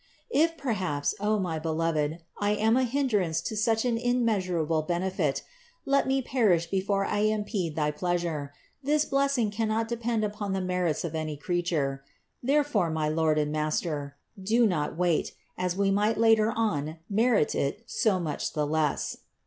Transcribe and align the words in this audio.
If 0.31 0.57
perhaps, 0.57 1.13
O 1.19 1.37
my 1.37 1.59
Beloved, 1.59 2.23
I 2.39 2.53
am 2.55 2.75
a 2.75 2.85
hindrance 2.85 3.39
to 3.41 3.55
such 3.55 3.85
an 3.85 3.99
immeasurable 3.99 4.81
benefit, 4.81 5.43
let 5.85 6.07
me 6.07 6.23
perish 6.23 6.65
before 6.65 7.05
I 7.05 7.19
impede 7.19 7.75
thy 7.75 7.91
pleasure; 7.91 8.51
this 8.81 9.05
blessing 9.05 9.51
cannot 9.51 9.87
depend 9.87 10.23
upon 10.23 10.53
the 10.53 10.59
merits 10.59 11.03
of 11.03 11.13
any 11.13 11.37
creature; 11.37 12.03
therefore, 12.41 12.89
my 12.89 13.09
Lord 13.09 13.37
and 13.37 13.53
2 13.53 13.59
4 13.59 13.61
30 13.61 13.61
CITY 13.61 13.61
OF 13.61 13.61
GOD 13.61 13.65
Master, 14.01 14.17
do 14.41 14.65
not 14.67 14.97
wait, 14.97 15.33
as 15.55 15.77
we 15.77 15.91
might 15.91 16.17
later 16.17 16.51
on 16.55 16.97
merit 17.07 17.53
it 17.53 17.83
so 17.85 18.19
much 18.19 18.53
the" 18.53 18.65
less. 18.65 19.17